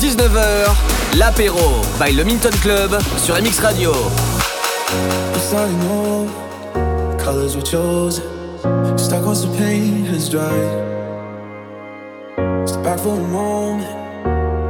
19h, 0.00 1.16
l'apéro 1.16 1.80
by 1.98 2.12
le 2.12 2.22
Minton 2.24 2.50
Club 2.60 2.98
sur 3.16 3.34
MX 3.34 3.60
Radio. 3.62 3.92
colors 7.24 7.56
we 7.56 7.64
chose 7.64 8.20
Stuck 8.96 9.24
once 9.24 9.40
the 9.42 9.48
paint 9.56 10.06
has 10.08 10.28
dried. 10.28 10.52
Step 12.68 12.82
back 12.84 12.98
for 13.00 13.14
a 13.14 13.28
moment, 13.28 13.82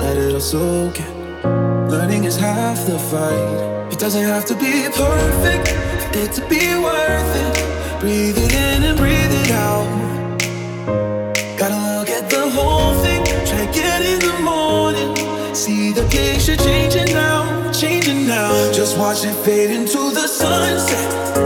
let 0.01 0.17
it 0.17 0.33
all 0.33 0.41
soak 0.41 1.01
in. 1.01 1.89
Learning 1.91 2.25
is 2.25 2.37
half 2.39 2.87
the 2.87 2.97
fight. 2.97 3.93
It 3.93 3.99
doesn't 3.99 4.23
have 4.25 4.45
to 4.47 4.55
be 4.55 4.89
perfect 4.95 5.69
for 6.13 6.19
it 6.21 6.33
to 6.35 6.43
be 6.49 6.77
worth 6.77 7.37
it. 7.37 8.01
Breathing 8.01 8.51
in 8.53 8.85
and 8.85 8.97
breathing 8.97 9.45
it 9.45 9.53
out. 9.53 9.87
Gotta 11.59 11.99
look 11.99 12.11
at 12.11 12.31
the 12.31 12.49
whole. 12.49 12.86
see 15.95 16.01
the 16.01 16.09
picture 16.09 16.57
changing 16.57 17.07
now, 17.15 17.71
changing 17.73 18.27
now. 18.27 18.51
Just 18.73 18.99
watch 18.99 19.25
it 19.25 19.35
fade 19.45 19.71
into 19.71 20.11
the 20.13 20.27
sunset. 20.27 21.46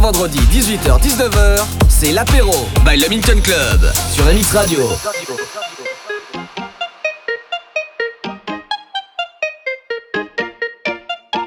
Vendredi 0.00 0.38
18h-19h, 0.52 1.62
c'est 1.88 2.12
l'apéro 2.12 2.50
by 2.84 2.98
le 3.00 3.40
Club 3.40 3.92
sur 4.12 4.26
Amis 4.28 4.42
Radio. 4.52 4.80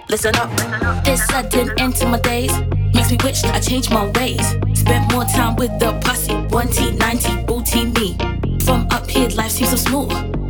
Listen 0.09 0.35
up. 0.35 0.49
This 1.05 1.23
sudden 1.27 1.71
end 1.79 1.95
to 1.97 2.07
my 2.07 2.19
days 2.21 2.51
makes 2.95 3.11
me 3.11 3.17
wish 3.23 3.43
I 3.43 3.59
changed 3.59 3.91
my 3.93 4.05
ways. 4.15 4.55
Spend 4.73 5.11
more 5.11 5.25
time 5.25 5.55
with 5.57 5.69
the 5.77 5.93
posse, 6.03 6.33
1T, 6.49 6.97
90, 6.99 7.45
booty 7.45 7.85
me. 8.01 8.17
From 8.65 8.87
up 8.91 9.07
here, 9.07 9.29
life 9.37 9.51
seems 9.51 9.69
so 9.69 9.75
small. 9.77 10.07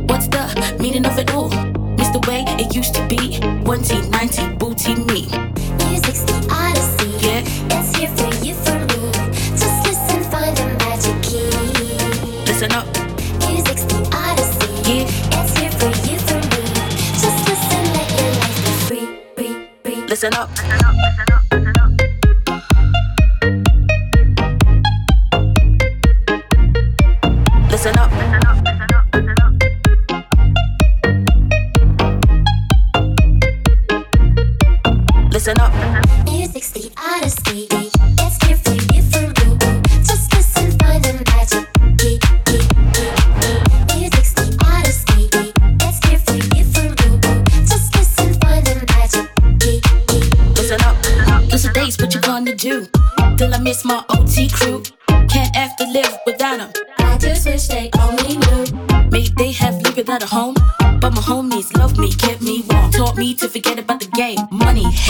What's 0.08 0.26
the 0.28 0.46
meaning 0.80 1.04
of 1.04 1.18
it 1.18 1.34
all? 1.34 1.50
Miss 1.98 2.08
the 2.08 2.24
way 2.26 2.44
it 2.58 2.74
used 2.74 2.94
to 2.94 3.06
be, 3.08 3.38
1T, 3.64 4.58
booty 4.58 4.94
me. 5.12 5.49
listen 20.22 20.34
up. 20.38 20.50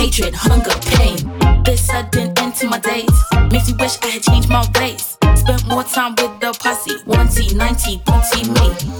hatred, 0.00 0.34
hunger, 0.34 0.72
pain. 0.96 1.16
This 1.62 1.86
sudden 1.86 2.32
end 2.38 2.54
to 2.56 2.66
my 2.68 2.78
days 2.78 3.08
makes 3.52 3.68
me 3.68 3.74
wish 3.78 3.98
I 4.02 4.06
had 4.06 4.22
changed 4.22 4.48
my 4.48 4.66
ways. 4.78 5.18
Spent 5.38 5.66
more 5.68 5.84
time 5.84 6.12
with 6.12 6.40
the 6.40 6.56
posse, 6.58 6.92
1T, 7.06 7.54
90, 7.54 7.96
don't 8.06 8.24
t 8.32 8.48
me. 8.54 8.99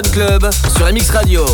Club 0.00 0.48
sur 0.74 0.86
MX 0.90 1.10
Radio. 1.14 1.44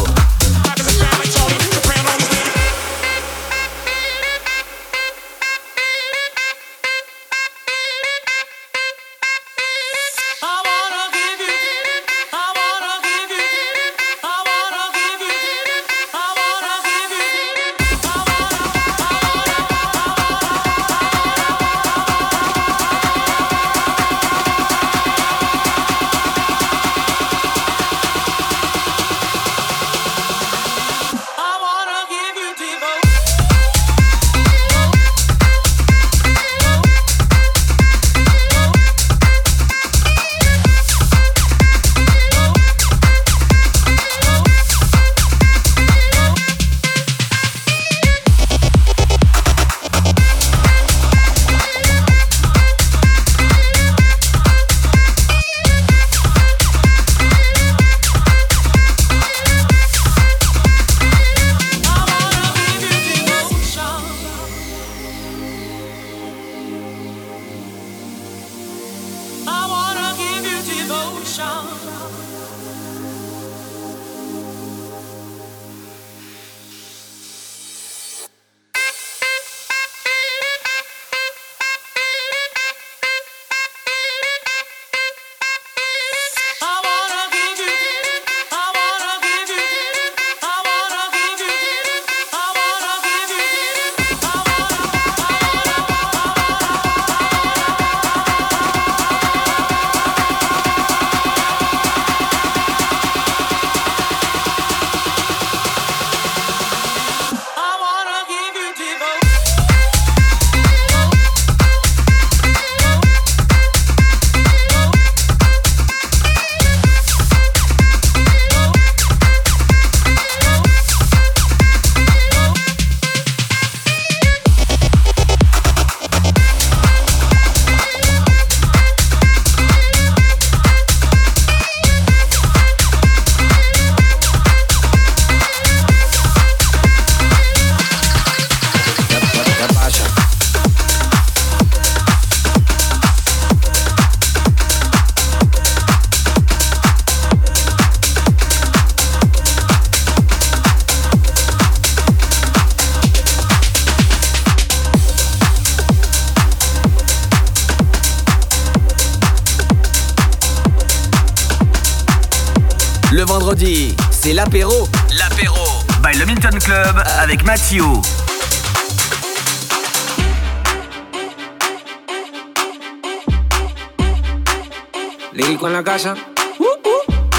casa. 175.83 176.15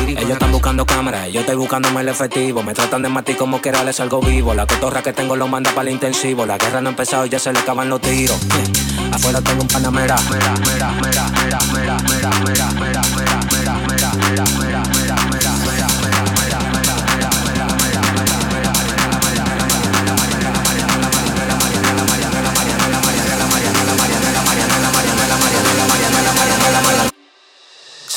Ellos 0.07 0.29
están 0.31 0.51
buscando 0.51 0.85
cámaras, 0.85 1.31
yo 1.31 1.41
estoy 1.41 1.55
buscando 1.55 1.87
el 1.99 2.09
efectivo. 2.09 2.63
Me 2.63 2.73
tratan 2.73 3.01
de 3.01 3.09
matar 3.09 3.35
como 3.37 3.61
que 3.61 3.71
les 3.71 3.99
algo 3.99 4.21
vivo. 4.21 4.53
La 4.53 4.65
cotorra 4.65 5.01
que 5.01 5.13
tengo 5.13 5.35
lo 5.35 5.47
manda 5.47 5.71
para 5.71 5.89
el 5.89 5.93
intensivo. 5.93 6.45
La 6.45 6.57
guerra 6.57 6.81
no 6.81 6.89
ha 6.89 6.91
empezado 6.91 7.25
y 7.25 7.29
ya 7.29 7.39
se 7.39 7.53
le 7.53 7.59
acaban 7.59 7.89
los 7.89 8.01
tiros. 8.01 8.35
Eh, 8.41 9.11
afuera 9.13 9.41
tengo 9.41 9.61
un 9.61 9.67
panamera. 9.67 10.15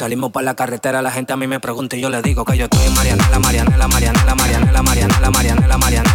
Salimos 0.02 0.32
para 0.32 0.46
la 0.46 0.56
carretera, 0.56 1.00
la 1.00 1.12
gente 1.12 1.32
a 1.32 1.36
mí 1.36 1.46
me 1.46 1.60
pregunta 1.60 1.94
y 1.96 2.00
yo 2.00 2.10
le 2.10 2.20
digo 2.22 2.44
que 2.44 2.56
yo 2.56 2.64
estoy 2.64 2.84
en 2.88 2.92
Mariana, 2.94 3.30
la 3.30 3.38
Mariana, 3.38 3.76
la 3.76 3.86
Mariana, 3.86 4.24
la 4.24 4.34
Mariana, 4.34 4.72
la 4.72 4.82
Mariana, 4.82 5.20
la 5.20 5.30
Mariana, 5.30 5.64
la 5.64 5.76
Mariana, 5.76 6.10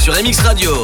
sur 0.05 0.13
MX 0.23 0.43
Radio. 0.43 0.84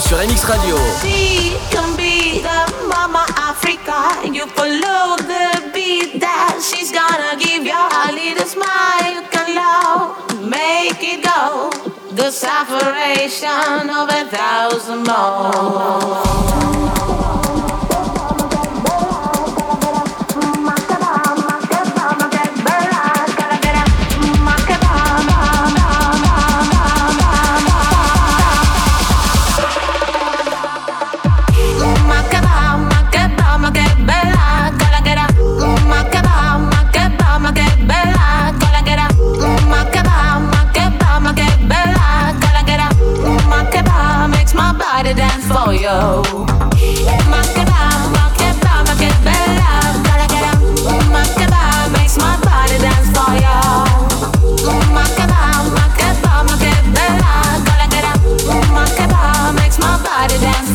sur 0.00 0.16
MX 0.18 0.44
Radio. 0.46 0.57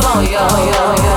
for 0.02 0.24
you. 0.24 1.13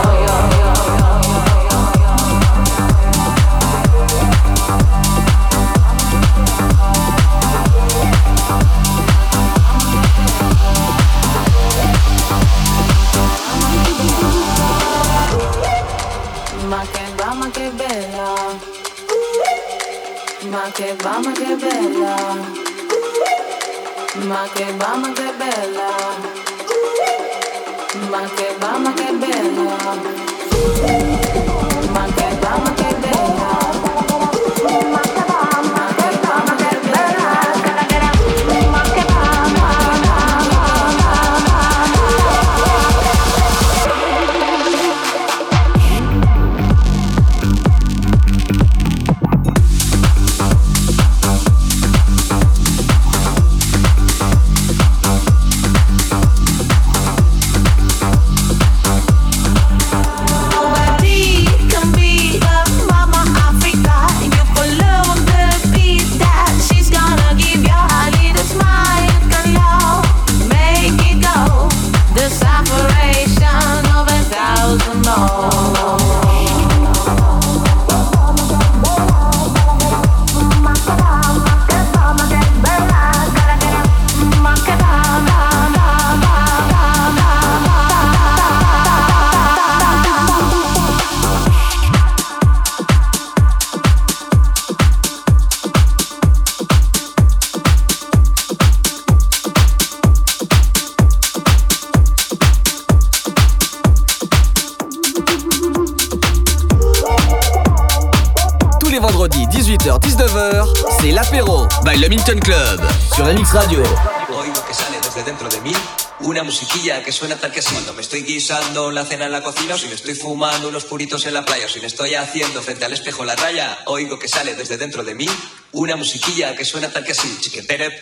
Club. 112.09 112.81
Sur 113.17 113.25
MX 113.35 113.53
Radio. 113.53 113.83
Oigo 114.31 114.65
que 114.65 114.73
sale 114.75 114.97
desde 115.03 115.25
dentro 115.25 115.49
de 115.49 115.61
mí 115.63 115.73
una 116.21 116.45
musiquilla 116.45 117.03
que 117.03 117.11
suena 117.11 117.35
tal 117.35 117.51
que 117.51 117.59
así. 117.59 117.73
Cuando 117.75 117.95
me 117.95 118.03
estoy 118.03 118.23
guisando 118.23 118.93
la 118.93 119.05
cena 119.05 119.25
en 119.27 119.33
la 119.33 119.43
cocina, 119.43 119.75
o 119.75 119.79
si 119.79 119.89
me 119.89 119.95
estoy 119.95 120.15
fumando 120.15 120.69
unos 120.69 120.85
puritos 120.85 121.27
en 121.27 121.35
la 121.35 121.45
playa, 121.45 121.67
o 121.67 121.69
si 121.69 121.81
me 121.81 121.89
estoy 121.89 122.15
haciendo 122.15 122.63
frente 122.63 122.85
al 122.85 122.93
espejo 122.93 123.25
la 123.25 123.35
raya, 123.35 123.77
oigo 123.87 124.21
que 124.21 124.29
sale 124.29 124.55
desde 124.55 124.77
dentro 124.77 125.03
de 125.03 125.17
mí 125.17 125.27
una 125.73 125.97
musiquilla 125.97 126.55
que 126.55 126.65
suena 126.65 126.91
tal 126.93 127.05
que 127.05 127.11
así. 127.11 127.39
Chiquetere, 127.41 127.99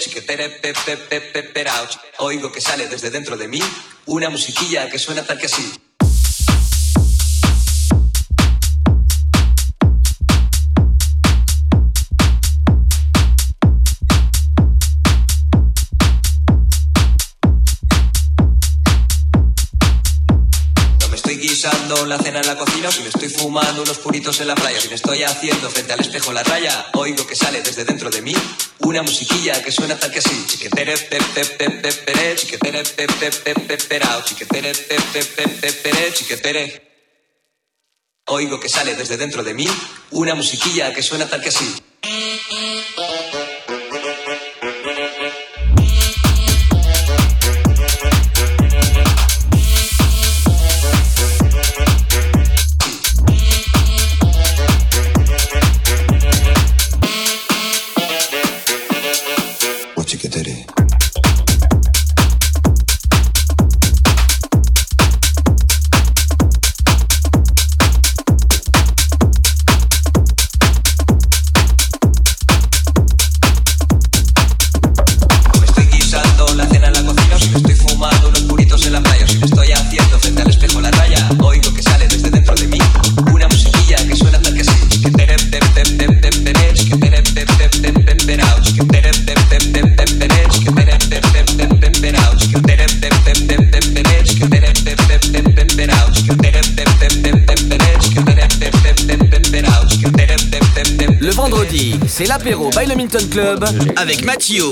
chiquetere, 0.00 1.76
Oigo 2.18 2.50
que 2.50 2.60
sale 2.60 2.88
desde 2.88 3.10
dentro 3.10 3.36
de 3.36 3.46
mí 3.46 3.60
una 4.06 4.28
musiquilla 4.28 4.88
que 4.90 4.98
suena 4.98 5.22
tal 5.22 5.38
que 5.38 5.46
así. 5.46 5.72
preparando 21.88 22.06
la 22.06 22.18
cena 22.22 22.40
en 22.40 22.46
la 22.46 22.56
cocina, 22.58 22.88
o 22.88 22.92
si 22.92 23.00
me 23.02 23.08
estoy 23.08 23.30
fumando 23.30 23.80
unos 23.82 23.98
puritos 23.98 24.38
en 24.40 24.48
la 24.48 24.54
playa, 24.54 24.76
o 24.78 24.80
si 24.80 24.88
me 24.88 24.94
estoy 24.94 25.22
haciendo 25.22 25.70
frente 25.70 25.92
al 25.94 26.00
espejo 26.00 26.32
la 26.32 26.42
raya, 26.42 26.86
oigo 26.94 27.26
que 27.26 27.34
sale 27.34 27.62
desde 27.62 27.84
dentro 27.86 28.10
de 28.10 28.20
mí 28.20 28.34
una 28.80 29.00
musiquilla 29.02 29.62
que 29.62 29.72
suena 29.72 29.98
tal 29.98 30.10
que 30.12 30.18
así. 30.18 30.44
Chiquetere, 30.48 30.98
pep, 30.98 31.22
pep, 31.34 31.56
pep, 31.56 31.80
pep, 31.82 32.04
pere, 32.04 32.36
chiquetere, 32.36 32.82
pep, 32.84 33.82
perao, 33.88 34.22
chiquetere, 34.22 34.72
pep, 34.74 35.82
pere, 35.82 36.12
chiquetere. 36.12 36.64
Oigo 38.26 38.60
que 38.60 38.68
sale 38.68 38.94
desde 38.94 39.16
dentro 39.16 39.42
de 39.42 39.54
mí 39.54 39.66
una 40.10 40.34
musiquilla 40.34 40.92
que 40.92 41.02
suena 41.02 41.26
tal 41.26 41.40
que 41.40 41.48
así. 41.48 41.68
c'est 102.18 102.26
l'apéro 102.26 102.68
by 102.70 102.84
le 102.84 102.96
Milton 102.96 103.24
Club 103.30 103.64
avec 103.94 104.24
Mathieu 104.24 104.64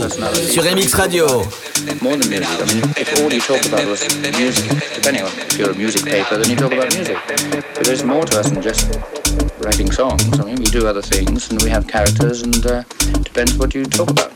sur 0.50 0.64
MX 0.64 0.94
Radio. 0.94 1.26
More 2.02 2.16
than 2.18 2.28
music. 2.28 2.42
I 2.44 2.74
mean, 2.74 2.82
if 2.98 3.22
all 3.22 3.32
you 3.32 3.40
talk 3.40 3.64
about 3.66 3.86
was 3.86 4.02
music, 4.36 4.68
depending 4.96 5.22
on 5.22 5.28
if 5.48 5.56
you're 5.56 5.70
a 5.70 5.74
music 5.76 6.02
paper, 6.04 6.38
then 6.38 6.50
you 6.50 6.56
talk 6.56 6.72
about 6.72 6.92
music. 6.96 7.16
But 7.76 7.84
there's 7.84 8.02
more 8.02 8.24
to 8.24 8.40
us 8.40 8.50
than 8.50 8.60
just 8.60 8.98
writing 9.62 9.92
songs. 9.92 10.24
I 10.32 10.42
mean, 10.44 10.56
we 10.56 10.64
do 10.64 10.88
other 10.88 11.02
things, 11.02 11.48
and 11.50 11.62
we 11.62 11.70
have 11.70 11.86
characters, 11.86 12.42
and 12.42 12.66
uh, 12.66 12.82
depends 13.22 13.56
what 13.56 13.76
you 13.76 13.84
talk 13.84 14.10
about. 14.10 14.35